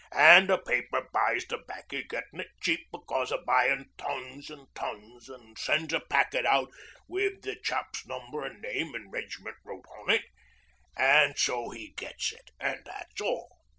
[0.13, 5.29] An' the paper buys the 'baccy, gettin' it cheap becos o' buyin' tons an' tons,
[5.29, 6.71] an' sends a packet out
[7.07, 11.37] wi the chap's number an' name and reg'ment wrote on it.
[11.37, 12.49] So 'e gets it.
[12.59, 13.55] An' that's all.'